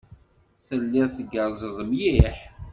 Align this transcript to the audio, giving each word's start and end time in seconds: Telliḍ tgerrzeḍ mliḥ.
Telliḍ 0.65 1.09
tgerrzeḍ 1.17 1.77
mliḥ. 1.89 2.37